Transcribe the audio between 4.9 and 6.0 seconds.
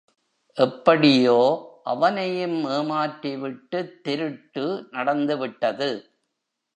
நடந்துவிட்டது.